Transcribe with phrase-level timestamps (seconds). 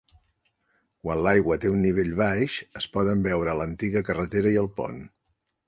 [1.03, 5.01] Quan l'aigua té un nivell baix, es poden veure l'antiga carretera i el pont.